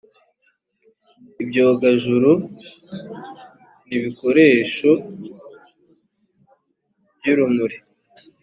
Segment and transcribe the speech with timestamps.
[1.43, 2.31] ibyogajuru
[3.87, 4.89] n ibikoresho
[7.17, 7.77] by urumuri